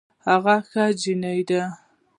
هغه 0.27 0.55
ښه 0.69 0.85
جينۍ 0.99 1.39
ده 1.49 1.61